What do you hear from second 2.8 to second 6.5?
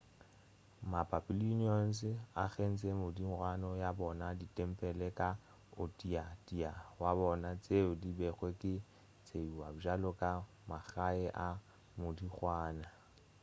modingwana ya bona ditempele ka o tee o